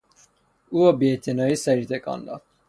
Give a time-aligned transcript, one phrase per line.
[0.69, 2.41] او با بیاعتنایی سری تکان داد.